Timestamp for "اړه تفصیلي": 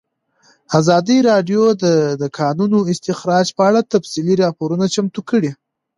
3.69-4.35